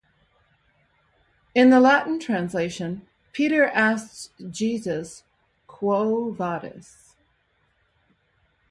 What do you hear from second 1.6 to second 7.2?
the Latin translation, Peter asks Jesus, Quo vadis?